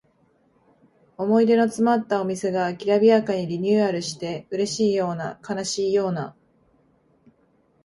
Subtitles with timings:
[1.19, 6.35] 思い出のつまったお店がきらびやかにリニューアルしてうれしいような悲しいような